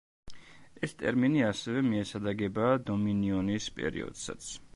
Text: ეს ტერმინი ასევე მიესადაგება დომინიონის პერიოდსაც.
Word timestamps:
ეს 0.87 0.95
ტერმინი 1.01 1.43
ასევე 1.49 1.83
მიესადაგება 1.89 2.71
დომინიონის 2.89 3.73
პერიოდსაც. 3.79 4.53